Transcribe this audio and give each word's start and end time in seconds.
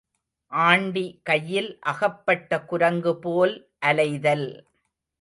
Aunty 0.51 1.03
கையில் 1.23 1.69
அகப்பட்ட 1.83 2.59
குரங்குபோல் 2.65 3.55
அலைதல். 3.79 4.47